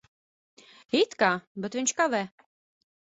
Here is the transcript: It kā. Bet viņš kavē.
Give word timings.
It 1.01 1.13
kā. 1.19 1.29
Bet 1.65 1.77
viņš 1.81 1.93
kavē. 1.99 2.23